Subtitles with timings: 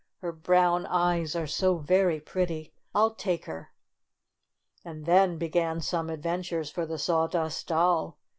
[0.21, 2.73] Her brown eyes are so very pretty.
[2.95, 3.69] I'll take her."
[4.83, 8.17] And then began some adventures for the Sawdust Doll.